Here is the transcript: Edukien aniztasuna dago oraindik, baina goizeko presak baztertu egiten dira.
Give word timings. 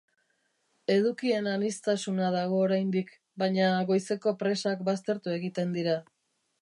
Edukien 0.93 1.49
aniztasuna 1.51 2.31
dago 2.35 2.61
oraindik, 2.69 3.11
baina 3.43 3.69
goizeko 3.91 4.35
presak 4.41 4.83
baztertu 4.89 5.37
egiten 5.39 5.77
dira. 5.77 5.99